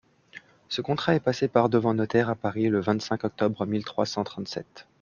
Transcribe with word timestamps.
Ce 0.67 0.81
contrat 0.81 1.13
est 1.13 1.19
passé 1.19 1.47
par-devant 1.47 1.93
notaire 1.93 2.27
à 2.31 2.35
Paris 2.35 2.69
le 2.69 2.79
vingt-cinq 2.81 3.23
octobre 3.23 3.67
mille 3.67 3.85
trois 3.85 4.07
cent 4.07 4.23
trente-sept. 4.23 4.87